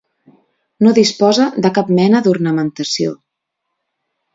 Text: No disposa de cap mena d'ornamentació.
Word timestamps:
No 0.85 0.93
disposa 1.01 1.47
de 1.67 1.73
cap 1.77 1.95
mena 2.01 2.25
d'ornamentació. 2.31 3.17